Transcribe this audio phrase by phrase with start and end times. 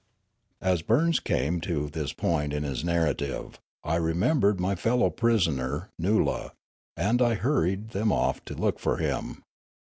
[0.63, 5.91] As Burns came to this point in his narrative, I re membered my fellow prisoner,
[6.01, 6.53] Noola,
[6.97, 9.43] and I hurried them off to look for him.